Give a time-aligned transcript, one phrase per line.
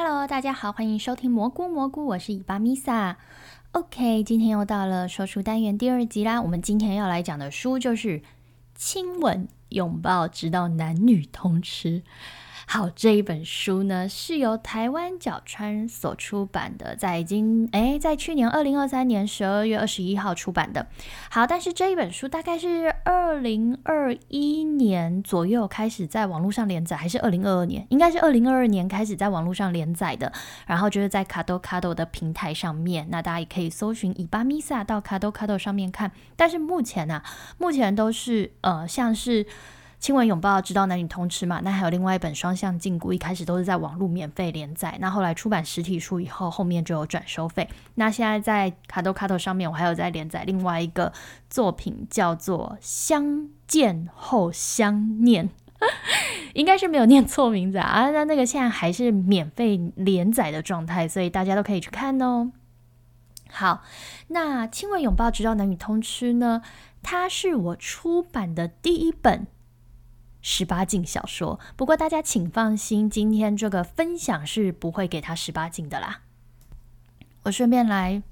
[0.00, 3.16] Hello，大家好，欢迎收听蘑菇蘑菇，我是伊巴米萨。
[3.72, 6.40] OK，今天又到了说书单元第二集啦。
[6.40, 8.22] 我们今天要来讲的书就是
[8.76, 12.04] 亲吻、拥抱，直到男女通吃。
[12.70, 20.86] 好，这一本书呢是由台湾角川所出版的，在已经哎，在去年二零二三年十二月二十一号出版的。
[21.30, 27.86] 好，但是这一本书大概是二零二一年左右开始在网络上连载，还是二零二二年？
[27.88, 30.30] 应该是二零二二年开始在网络上连载的。
[30.66, 36.12] 然后就是在卡多卡多的平台上面，那大家也可以搜寻以巴米萨到卡多卡多上面看。
[36.36, 37.22] 但是目前呢，
[37.56, 39.46] 目前都是呃，像是。
[40.00, 41.60] 亲吻拥抱，直到男女通吃嘛。
[41.64, 47.68] 那还有另外一本双向禁锢，一开始都是在网络免费连载，那后来出版实体书以后，后面就有转收费。
[47.96, 51.12] 那现在在卡豆卡豆上面，我还有在连载另外一个
[51.50, 55.48] 作品，叫做《相见后相念》，
[56.54, 58.08] 应该是没有念错名字啊。
[58.10, 62.52] 那那个现在还是免费连载的状态，所以大家都可以去看哦。
[63.50, 63.82] 好，
[64.28, 66.62] 那亲吻拥抱，直到男女通吃呢？
[67.02, 69.48] 它是我出版的第一本。
[70.40, 76.20] 十八禁小说，不过大家请放心，今天这个分享是不会给他十八禁的啦。
[77.44, 78.22] 我顺便来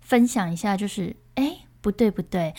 [0.00, 2.54] 分享一下，就是哎，不对不对，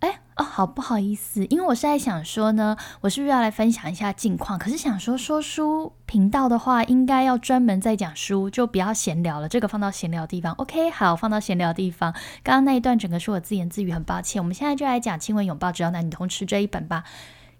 [0.00, 4.58] 哎哦，好不好意思，因为我是在想说呢，我是不是要来分享一下近况？
[4.58, 9.48] 可是想说说书频道的话，应该要专门在讲书，就不要闲聊了。
[9.48, 12.12] 这个放到闲聊地方，OK，好，放到闲聊地方。
[12.42, 14.40] 刚刚那一段整个是我自言自语，很抱歉。
[14.40, 17.04] 我们现在就来讲《亲吻拥抱，只要男女通吃》这一本吧。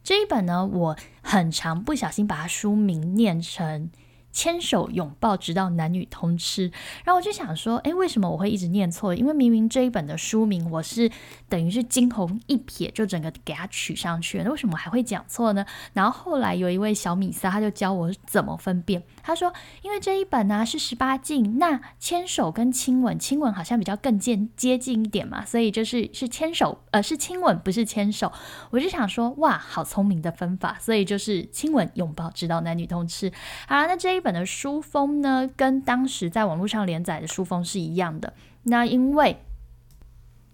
[0.02, 3.90] 这一本呢，我很常不小心把它书名念成。
[4.32, 6.70] 牵手拥抱，直到男女通吃。
[7.04, 9.14] 然后我就想说，哎，为什么我会一直念错？
[9.14, 11.10] 因为明明这一本的书名，我是
[11.48, 14.44] 等于是惊鸿一瞥就整个给它取上去了。
[14.44, 15.66] 那为什么还会讲错呢？
[15.92, 19.02] 然后后来有一位小米撒，他就教我怎么分辨。
[19.22, 28.32] 他说，因为这一本呢是十八禁，那牵手跟亲吻，亲吻好像比较更接接近一点嘛，所以就是是牵手，呃，是亲吻，不是牵手。
[28.70, 30.78] 我就想说，哇，好聪明的分法。
[30.80, 33.28] 所以就是亲吻拥抱，直到男女通吃。
[33.66, 34.19] 好，那这一。
[34.20, 38.34] 本的书封呢，跟当时在网络上连载的书封是一样的。
[38.64, 39.38] 那因为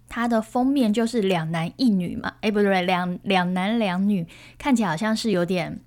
[0.08, 5.80] 它的封面就是两男一女嘛， 哎，不对，两两男两女，看起来好像是有点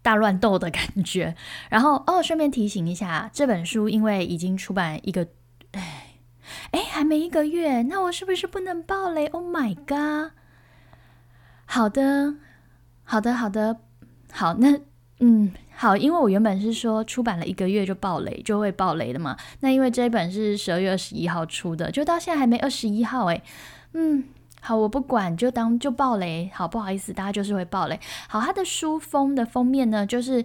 [0.00, 1.34] 大乱斗的感觉。
[1.68, 5.28] 然后哦，顺便提醒一下，这本书因为已经出版一个，
[6.70, 10.32] 哎，还没一个月，那我是不是不能爆雷？Oh my god！
[11.66, 12.36] 好的，
[13.04, 13.80] 好的，好的，
[14.32, 14.80] 好，那
[15.20, 15.52] 嗯。
[15.80, 19.36] 好，因为我原本是说出版了一个月就爆雷，就会爆雷的嘛。
[19.60, 23.40] 那因为这一本是十二月二十一号出的，就到现在还没二十一号诶。
[23.92, 24.24] 嗯，
[24.60, 26.50] 好，我不管，就当就爆雷。
[26.52, 28.00] 好，不好意思，大家就是会爆雷。
[28.28, 30.44] 好，它的书封的封面呢，就是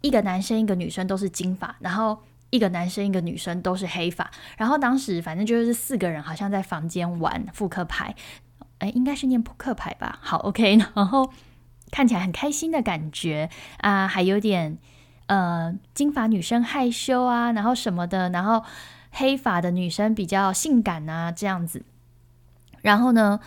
[0.00, 2.16] 一个男生一个女生都是金发，然后
[2.50, 4.30] 一个男生一个女生都是黑发。
[4.56, 8.14] 然后当时反正就是四个人好像在房间玩扑克牌，
[8.78, 10.20] 哎，应该是念扑克牌吧。
[10.22, 11.28] 好，OK，然后。
[11.94, 14.78] 看起来很开心的感觉啊，还有点
[15.26, 18.64] 呃金发女生害羞啊，然后什么的，然后
[19.12, 21.84] 黑发的女生比较性感啊，这样子。
[22.82, 23.38] 然后呢，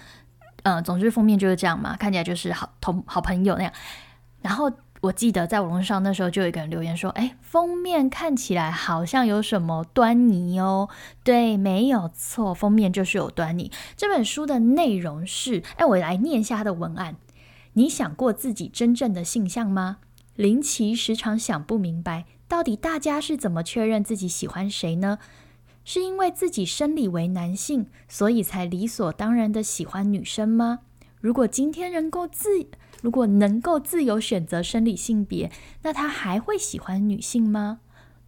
[0.63, 3.73] 呃，总之封面就是这样嘛，看起来就是好同好朋友那样。
[4.41, 4.71] 然后
[5.01, 10.87] 我记得在网络上那时候就有一个人留言说：“哎，封面看起来好像有什么端倪哦。”
[11.25, 13.69] 对，没有错，封面就是有端倪。
[13.97, 17.17] 这本书的内容是，哎，我来念一下它的文案。
[17.77, 19.99] 你想过自己真正的性向吗？
[20.35, 25.19] 林奇时常想不明白，到底大家是怎么确认自己喜欢谁呢？
[25.85, 30.79] 是因为自己生理为男性，所以才理所当然的喜欢女生吗？
[31.21, 32.67] 如果今天能够自，
[33.03, 35.51] 如果能够自由选择生理性别，
[35.83, 37.81] 那他还会喜欢女性吗？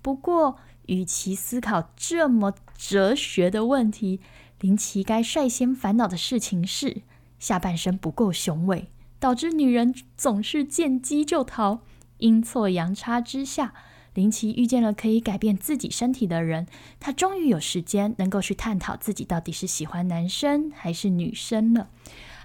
[0.04, 4.20] 不过，与其思考这么哲学的问题，
[4.62, 7.02] 林奇该率先烦恼的事情是
[7.40, 8.92] 下半身不够雄伟。
[9.20, 11.82] 导致女人总是见机就逃，
[12.20, 13.74] 阴错阳差之下，
[14.14, 16.66] 林奇遇见了可以改变自己身体的人。
[17.00, 21.90] 他终于有时间能够去探讨自己到底是喜欢男生还是女生了。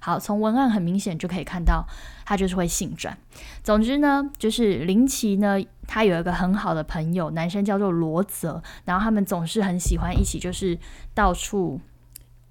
[0.00, 1.86] 好，从文案很明显就可以看到，
[2.26, 3.16] 他就是会性转。
[3.62, 10.76] 总之呢，就是林奇呢，他有一个很好的朋友，男生叫做罗泽，然后他们总是很喜欢一起，就是
[11.14, 11.80] 到处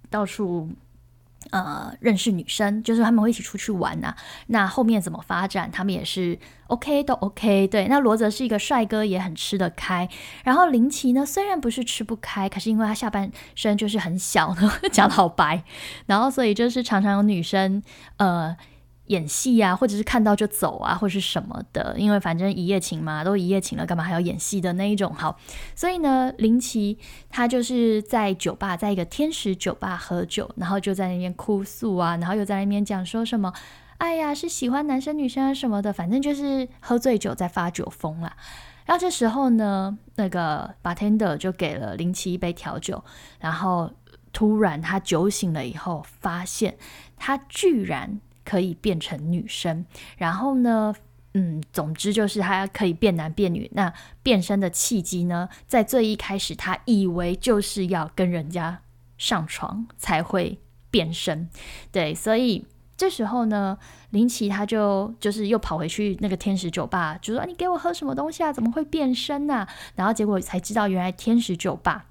[0.09, 0.69] 到处。
[1.53, 4.15] 呃，认识女生就是他们会一起出去玩呐。
[4.47, 7.67] 那后面怎么发展，他们也是 OK 都 OK。
[7.67, 10.09] 对，那罗泽是一个帅哥，也很吃得开。
[10.43, 14.55] 然后林奇呢，虽然不是吃不开，可是因为他下半身就是很小，
[14.91, 15.63] 讲的好白，
[16.07, 17.83] 然后所以就是常常有女生
[18.17, 18.57] 呃
[19.07, 25.13] 演戏啊，或者是看到就走啊，或是什么的，因为反正一夜情嘛，都一夜情了，干嘛还要演戏的那一种？
[25.13, 25.37] 好，
[25.75, 26.97] 所以呢，林奇
[27.29, 33.53] 他就是在酒吧，在一个天使酒吧喝酒，然后就在那边哭诉啊，然后又在那边讲说什么，
[33.97, 38.33] 哎呀，是喜欢男生女生啊什么的，反正就是喝醉酒在发酒疯啦。
[38.85, 43.03] 然后这时候呢，那个 bartender 就给了林奇一杯调酒，
[43.39, 43.91] 然后
[44.31, 46.77] 突然他酒醒了以后，发现
[47.17, 48.21] 他居然。
[48.43, 49.85] 可以变成女生，
[50.17, 50.93] 然后呢，
[51.33, 53.69] 嗯，总之就是他可以变男变女。
[53.73, 53.91] 那
[54.21, 58.81] 变身的契机呢，在最一开始，他以为就是要跟人家
[59.17, 60.59] 上床才会
[60.91, 61.49] 变身，
[61.91, 63.77] 对，所以这时候呢，
[64.11, 68.53] 林奇他就就是又跑回去那个天使酒吧，就说：“你给我喝什么东西啊？
[68.53, 72.05] 怎么会变身呢？”然后结果才知道，原来天使酒吧。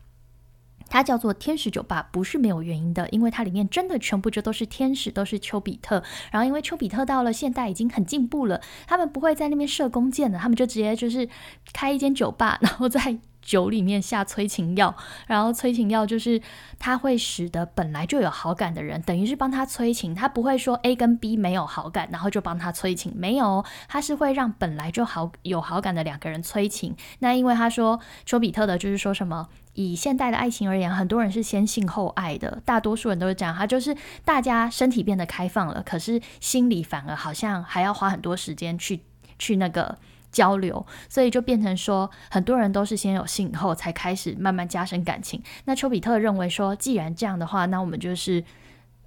[0.92, 6.02] 它叫做天使酒吧，不是没有原因的，因为它里面真的全部就都是天使，都是丘比特。
[6.30, 11.26] 然后因为丘比特到了现代已经很进步了，他们不会在那边射弓箭了，他们就直接就是
[11.72, 13.18] 开一间酒吧， 然后在。
[13.42, 14.94] 酒里面下催情药，
[15.26, 16.40] 然后催情药就是
[16.78, 26.94] 它会使得本来就有好感的人，等于是帮他催情，他不会说 A 跟 B 没有好感，然后就帮他催情，没有，他是会让本来就好有好感的两个人催情。
[27.18, 39.00] 那因为他说丘比特的就是说什么，以现代的爱情而言，很多人是先性后爱的，大多数人都是这样，他就是大家身体变得开放了，可是心里反而好像还要花很多时间去
[39.38, 39.96] 去那个。
[40.32, 45.42] 交流，所以就变成说，很多人都是先有性后才开始慢慢加深感情。
[45.66, 48.42] 那丘比特认为说，既然这样的话，那我们就是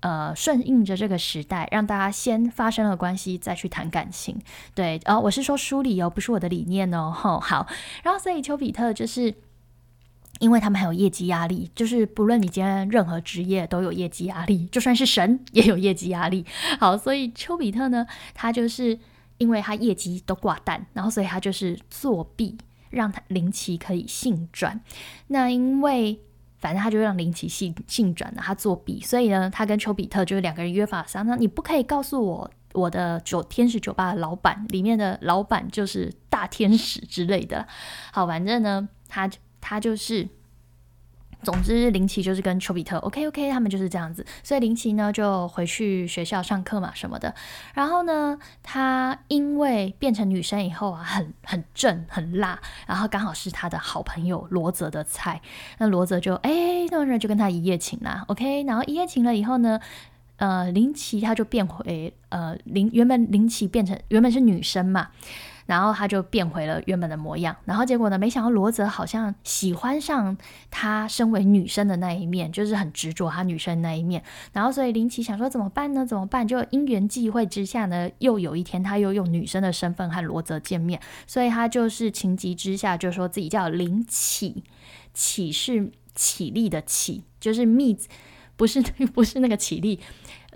[0.02, 4.40] 呃顺应着这个时代，让大家先发生了关系，再去谈感情。
[4.76, 7.10] 对，呃，我是说书里哦，不是我的理念哦。
[7.12, 7.66] 好，
[8.04, 9.34] 然后所以丘比特就是
[10.40, 16.46] 因为他们还有业绩压力，就是不论你今天任何职业都有业绩压力，就算是神也有业绩压力。
[16.80, 19.00] 好，所以丘比特呢，他就是。
[19.38, 22.58] 因为他业绩都挂蛋，然后所以他就是作弊，
[22.90, 24.80] 让他林奇可以性转。
[25.28, 26.18] 那因为
[26.58, 37.68] 反正他就让林奇性性转了，他作弊，所以呢，他跟丘比特就是两个人约法三章，你不可以告诉我我的酒天使酒吧的老板里面的老板就是大天使之类的。
[38.14, 40.28] 好，反正呢，他就他就是。
[41.44, 44.26] 总之，林奇就是跟丘比特，OK OK，他们就是这样子。
[44.42, 47.36] 所以林奇呢就回去学校上课嘛什么的。
[47.76, 55.40] 然后呢，他因为变成女生以后啊，很很正很辣，然后刚好是他的好朋友罗泽的菜。
[55.78, 58.64] 那罗泽就哎，那人就跟他一夜情啦，OK。
[58.64, 59.80] 然后一夜情了以后呢，
[60.38, 65.10] 呃，林奇他就变回呃林原本林奇变成原本是女生嘛。
[65.66, 68.18] 然后他就变回了原本的模样，然后结果呢？
[68.18, 70.38] 没想到罗泽好像喜欢上
[70.70, 74.24] 他身为女生的那一面，就是很执着他女生那一面。
[74.54, 76.06] 然后所以林奇想说怎么办呢？
[76.06, 76.48] 怎么办？
[76.48, 84.64] 就因缘际会之下呢，又有一天他又用女生的身份和罗泽见面，所以他就是情急之下就说自己叫林启，
[85.14, 87.98] 启是起立的起，就是密，
[88.56, 88.82] 不是
[89.14, 90.00] 不是那个起立，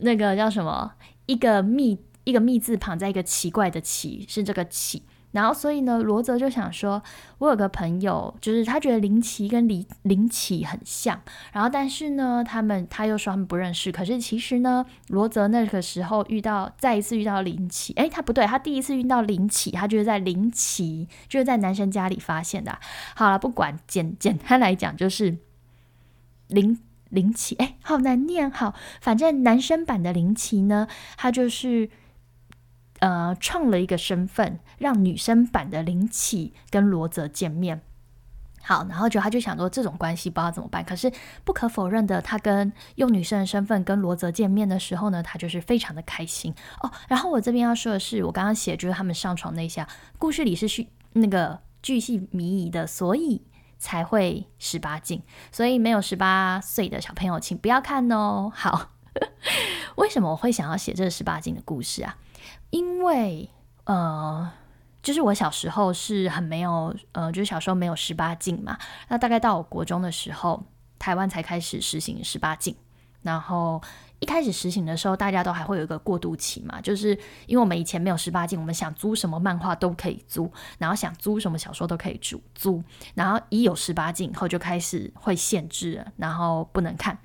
[0.01, 0.93] 那个叫什么？
[1.25, 1.97] 一个密。
[2.29, 5.03] 一个“密”字旁，在一个奇怪的“奇”，是这个“奇”。
[5.31, 7.03] 然后，所以呢，罗泽就想说，
[7.37, 11.21] 我有个朋友，就是他觉得林奇跟林林奇很像。
[11.53, 13.91] 然后，但是呢，他们他又说他们不认识。
[13.91, 22.79] 可是其实呢，罗泽那个时候遇到再一次遇到林奇，诶，他不对，他第一次遇到林奇，他就是在林奇就是在男生家里发现的。
[23.15, 25.37] 好了，不管简简单来讲，就是
[26.47, 28.49] 林林奇，哎，好难念。
[28.49, 30.87] 好，反正男生版的林奇呢，
[31.17, 31.91] 他就是。
[32.99, 37.81] 呃，创了一个身份，让女生版的林启跟罗泽见面。
[38.61, 40.83] 好，然后就他就想说这种关系不知道怎么办。
[40.83, 41.11] 可是
[41.45, 46.91] 不可否认的，他跟用女生的身份跟罗泽见面的时候呢，他就是非常的开心哦。
[47.07, 49.87] 然后我这边要说的是，我刚刚写就是他们上床那一下，
[50.17, 53.41] 故事里是虚那个巨细靡遗的，所以
[53.79, 55.23] 才会十八禁。
[55.53, 58.51] 所以没有十八岁的小朋友，请不要看哦。
[58.53, 58.91] 好，
[59.95, 62.17] 为什么我会想要写这个十八禁的故事啊？
[62.69, 63.49] 因为
[63.85, 64.51] 呃，
[65.01, 68.77] 就是我小时候是很没有呃，就是小时候没有十八禁嘛。
[69.07, 70.63] 那大概到我国中的时候，
[70.97, 72.75] 台湾才开始实行十八禁。
[73.21, 73.81] 然后
[74.19, 77.09] 一开始实行的时候，大家都还会有一个过渡期嘛，就是
[77.47, 82.81] 因为我们以前没有十八禁，我们想租什么漫画都可以租，然后想租什么小说都可以租租。
[83.15, 87.17] 然后一有十八禁以后，就开始会限制了，然后不能看。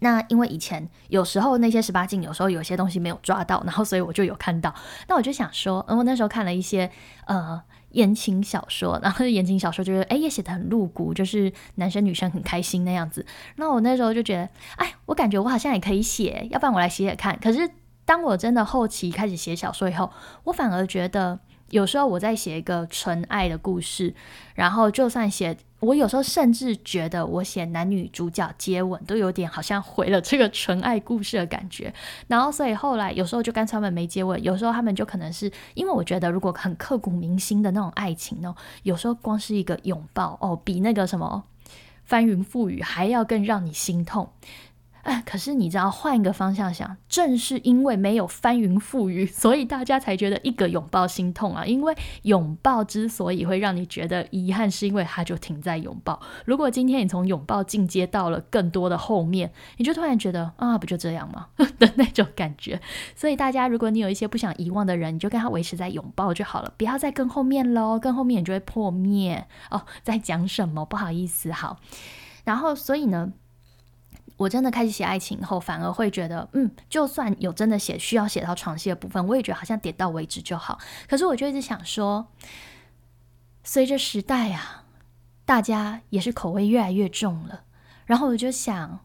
[0.00, 4.74] 那因为以前有时候那些十八禁，有时候有些东西没有抓到， 然后所以我就有看到。
[5.08, 6.90] 那我就想说，嗯，我那时候看了一些
[7.26, 13.24] 呃言情小说，然后言情小说就是哎也写的很露骨，就是男生女生很开心那样子。
[13.56, 17.38] 那我那时候就觉得，哎，我感觉我好像也可以写，要不然我来写写看。
[17.40, 17.68] 可是
[18.04, 20.10] 当我真的后期开始写小说以后，
[20.44, 21.40] 我反而觉得。
[21.70, 24.14] 有时候我在写一个纯爱的故事，
[24.54, 31.92] 然后就算写，我有时候甚至觉得我写男女主角接吻都有点好像毁了这个纯爱故事的感觉。
[32.26, 41.44] 然后所以后来有时候就干脆他们没接吻，有时候他们就可能是因为我觉得如果很刻骨铭心的那种爱情呢，有时候光是一个拥抱哦，比那个什么
[42.04, 44.28] 翻云覆雨还要更让你心痛。
[45.24, 51.64] 可是你知道，换一个方向想，正是因为没有翻云覆雨，所以大家才觉得一个拥抱心痛啊。
[51.64, 56.20] 因为拥抱之所以会让你觉得遗憾，是因为它就停在拥抱。
[56.44, 61.46] 如果今天你从拥抱进阶到了更多的后面，你就突然觉得啊，不就这样吗
[61.78, 62.80] 的那种感觉。
[63.14, 69.82] 所以大家，如果你有一些不想遗忘的人，你就跟他维持在拥抱就好了，不要再更后面喽，更后面你就会破灭哦。
[70.02, 70.84] 在讲什么？
[70.84, 71.78] 不好意思，好。
[72.44, 73.32] 然后，所以呢？
[74.38, 80.78] 我真的开始写爱情后，反而会觉得，嗯，就算有真的写需要写到床戏的部分，我也觉得好像点到为止就好。
[81.06, 82.28] 可是我就一直想说，
[83.62, 84.84] 随着时代啊，
[85.44, 87.64] 大家也是口味越来越重了。
[88.06, 89.00] 然后我就想，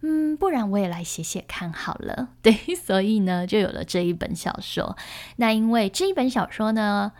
[0.00, 2.30] 嗯，不然我也来写写看好了。
[2.42, 4.96] 对，所以呢，就有了这一本小说。
[5.36, 7.12] 那因为这一本小说呢，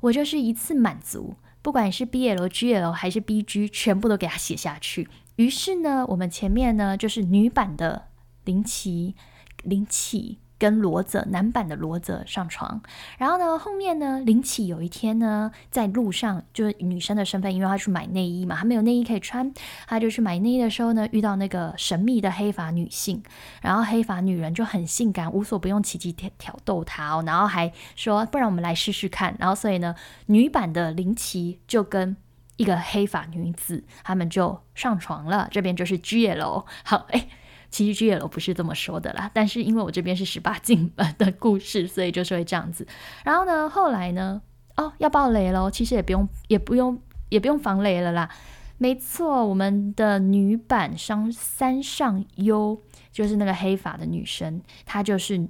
[0.00, 5.08] 我就是一次满足，不管是 BL、GL 还是 BG，全部都给它写下去。
[5.40, 8.08] 于是呢，我们前面呢就是女版的
[8.44, 9.14] 林奇、
[9.62, 12.82] 林奇跟罗泽，男版的罗泽上床。
[13.16, 19.50] 然后呢，后面呢，林奇有一天呢在路上，就是女生的身份，因为她去买内衣嘛，她没有内衣可以穿，
[19.86, 23.22] 她就去买内衣的时候呢，遇到那个神秘的黑发女性，
[23.62, 29.34] 然后黑发女人就很性感，无所不用其极挑挑逗她哦，然后还说，不然我们来试试看。
[29.38, 29.94] 然后所以呢，
[30.26, 32.14] 女版的林奇就跟。
[32.60, 35.48] 一个黑发女子，他们就上床了。
[35.50, 37.26] 这边就是 G L，好，哎，
[37.70, 42.86] 其实 G L 不是这么说的啦，但是因为我这边是十八 禁的故事，所以就是会这样子。
[43.24, 44.42] 然后呢，后来呢，
[44.76, 47.00] 哦，要爆雷喽，其实也不用，也不用，
[47.30, 48.28] 也不用防雷了啦。
[48.76, 55.48] 没错，我们的女版上三上优就是那个黑发的女生，她就是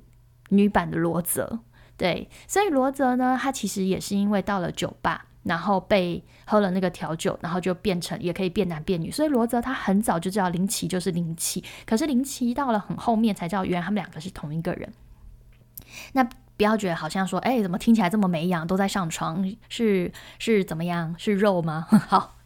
[0.51, 1.59] 女版的罗泽。
[1.97, 5.27] 对，所以罗泽呢，她其实也是因为到了酒吧。
[5.43, 9.11] 然后被喝了那个调酒，然后就变成也可以变男变女。
[9.11, 14.93] 所以罗泽他很早就知道林奇就是林奇，可是林奇到了很后面才知道，原来他们两个是同一个人。
[16.13, 16.23] 那
[16.57, 21.15] 不要觉得好像说，哎，怎么听起来这么没样，都在上床，是是怎么样？
[21.19, 21.87] 是肉吗？
[22.09, 22.37] 好，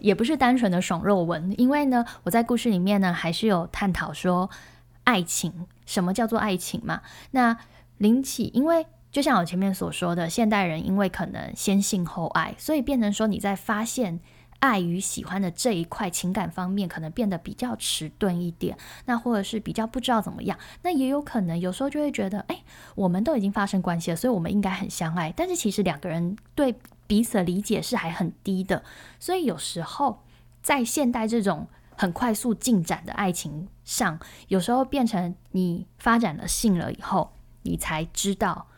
[0.00, 4.50] 也不是单纯的爽肉文，因为呢，我在故事里面呢，还是有探讨说
[5.04, 7.02] 爱情，什么叫做爱情嘛？
[7.30, 7.56] 那
[7.98, 8.86] 林奇因为。
[9.12, 14.18] 就像我前面所说的，现代人因为可能先性后爱，所以变成说你在发现
[14.58, 18.78] 爱与喜欢的这一块情感方面，可能变得比较迟钝一点。
[19.04, 22.62] 那或者是比较不知道怎么样，那也有可能有时候就会觉得，哎，
[22.94, 25.30] 我们都已经发生关系了，所以我们应该很相爱。
[25.36, 26.74] 但是其实两个人对
[27.06, 28.82] 彼此的理解是还很低的，
[29.20, 30.22] 所以有时候
[30.62, 31.66] 在现代这种
[31.96, 38.68] 很快速进展的爱情上，有时候变成你发展了性了以后，你才知道。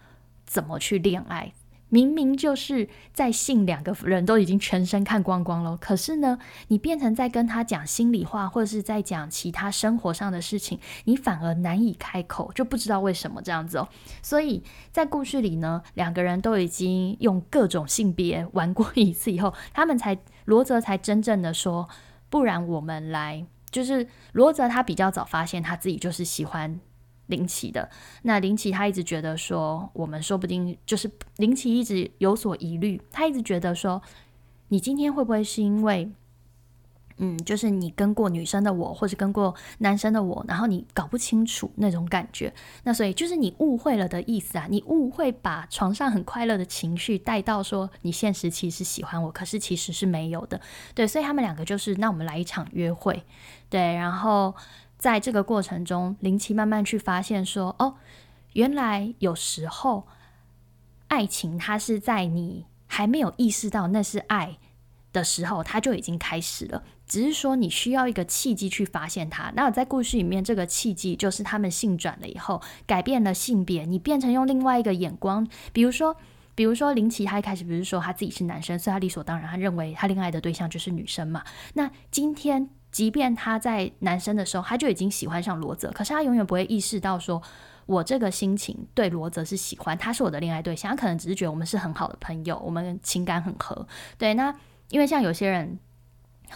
[0.46, 1.52] 怎么去恋爱？
[1.90, 6.36] 明明就是在性，两个人都已经全身看光光了，可是呢，
[6.66, 13.88] 你变成在跟他讲心里话，或者是在讲其他生活上的事情，你反而难以开口，就不知道为什么这样子哦。
[14.22, 21.88] 所以在故事里呢，两个人都已经用各种性别玩过一次以后，他们才罗泽才真正的说，
[22.28, 26.80] 不然我们来，就是罗泽他比较早发现他自己就是喜欢。
[27.26, 27.88] 林奇的。
[28.22, 34.02] 那林奇，他一直觉得说，我们说不定就是林奇一直有所疑虑，他一直觉得说，
[34.68, 36.10] 你今天会不会是因为，
[37.16, 42.52] 嗯，就是你跟过女生的我，或者跟过男生的我，然后你搞不清楚那种感觉，
[42.82, 50.60] 那所以就是你误会了的意思啊，你误会把床上很快乐的情绪带到说，你现实其实喜欢我，可是其实是没有的，
[50.94, 53.22] 对，所以他们两个就是，那我们来一场约会，
[53.70, 54.54] 对，然后。
[55.04, 57.96] 在这个过程中，林奇慢慢去发现说：“哦，
[58.54, 60.06] 原来有时候
[61.08, 64.56] 爱情它是在你还没有意识到那是爱
[65.12, 66.82] 的时候，它就已经开始了。
[67.06, 69.52] 只是说你需要一个契机去发现它。
[69.54, 75.46] 那在故事里面，这个契机就是他们性转了以后，改变了性别，你变成用另外一个眼光。
[75.74, 76.16] 比如说，
[76.54, 81.44] 比如说林奇他一开始不是说他自己是男生，所以他理所当然，他认为他恋爱的对象就是女生嘛。
[81.74, 82.70] 那今天。
[82.94, 87.42] 即便他在男生的时候，他就已经喜欢上罗泽，可是他永远不会意识到，说
[87.86, 90.92] 我这个心情对罗泽是喜欢，他是我的恋爱对象。
[90.92, 93.84] 他可能只是觉得我们是很好的朋友，我们情感很合。
[94.16, 94.54] 对，那
[94.90, 95.76] 因为像有些人，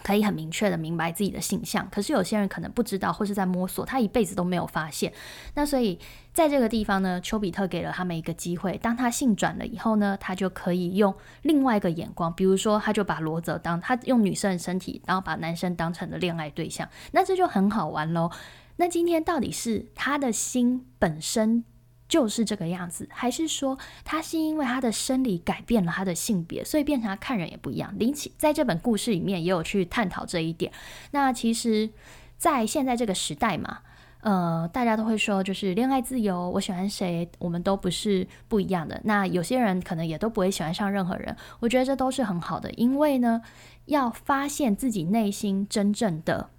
[0.02, 5.12] 可以很明确的明白自己的性向，可是有些人可能不知道，或是在摸索，他一辈子都没有发现。
[5.54, 5.98] 那所以
[6.32, 18.30] 在这个地方呢，丘比特给了他们一个机会，当他性转了以后呢，他就可以用另外一个眼光，比如说他就把罗泽当他用女生的身体，然后把男生当成了恋爱对象，那这就很好玩喽。
[18.76, 21.64] 那今天到底是他的心本身？
[22.08, 27.94] 就是这个样子，还是说他是因为他的生理改变了他的性别，所以变成他看人也不一样？
[27.98, 30.72] 林奇在这本故事里面也有去探讨这一点。
[31.10, 31.90] 那其实，
[32.38, 33.80] 在现在这个时代嘛，
[34.22, 39.00] 呃，大家都会说就是恋爱自由，我喜欢谁，我们都不是不一样的。
[39.04, 43.42] 那有些人可能也都不会喜欢上任何人，我觉得这都是很好的，因为呢，
[43.84, 46.50] 要发现自己内心真正的。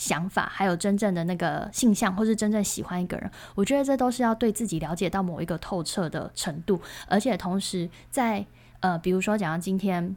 [0.00, 8.46] 想法还有真正的那个性向，或是真正喜欢一个人，我觉得这都是要对自己了解到某一个透彻的程度，而且同时在
[8.80, 10.16] 呃，比如说讲到今天，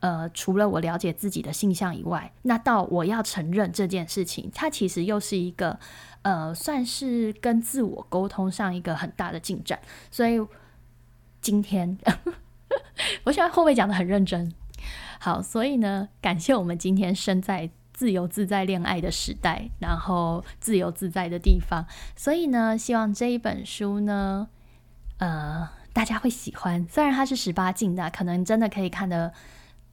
[0.00, 5.78] 呃，除了我了解自己的性向以外，那到我要承认这件事情，它其实又是一个
[6.22, 9.78] 呃，算是跟自我沟通上一个很大的进展。
[10.10, 10.40] 所以
[11.42, 11.98] 今天，
[13.24, 14.50] 我现在会不会讲的很认真？
[15.20, 17.68] 好，所以呢，感谢我们今天生在。
[17.98, 24.46] 自由自在恋爱的时代，然后自由自在的地方，所以呢，希望这一本书呢，
[25.16, 26.86] 呃，大家会喜欢。
[26.88, 29.32] 虽然它是十八禁的，可能真的可以看的，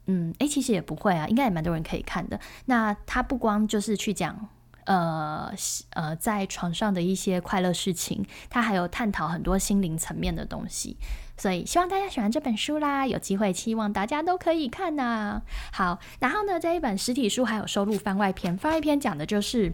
[0.05, 2.39] 嗯，诶，其实也不会啊，应该也蛮多人可以看的。
[2.65, 4.49] 那它不光就是去讲。
[4.85, 5.51] 呃
[5.91, 10.97] 呃，在床上的一些快乐事情，他还有探讨很多心灵层面的东西，
[11.37, 13.05] 所以希望大家喜欢这本书啦。
[13.07, 15.41] 有机会，希望大家都可以看呐。
[15.71, 19.73] 好，然后呢，这一本实体书还有收录番外篇，番外篇讲的就是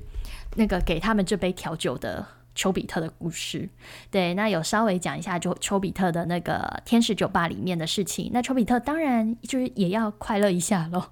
[0.55, 2.25] 那个给他们这杯调酒的
[2.55, 3.69] 丘比特的故事。
[4.09, 8.31] 对，那有稍微讲一下就丘比特的那个天使酒吧里面的事情。
[8.33, 11.11] 那丘比特当然就是也要快乐一下咯。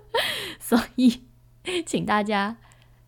[0.58, 1.24] 所以
[1.84, 2.56] 请大家。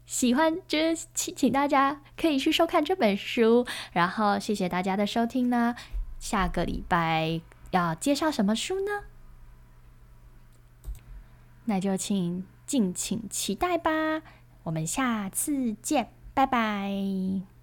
[0.07, 0.79] 喜欢，就
[1.13, 5.75] 请请大家可以去收看这本书，然后谢谢大家的收听呢。
[6.19, 7.41] 下个礼拜
[7.73, 9.03] 要介绍什么书呢？
[11.65, 14.23] 那就请敬请期待吧。
[14.63, 17.56] 我们下次见，拜拜。